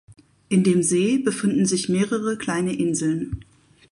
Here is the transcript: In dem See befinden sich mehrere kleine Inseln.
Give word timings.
In 0.49 0.63
dem 0.63 0.81
See 0.81 1.19
befinden 1.19 1.67
sich 1.67 1.87
mehrere 1.87 2.35
kleine 2.35 2.73
Inseln. 2.73 3.45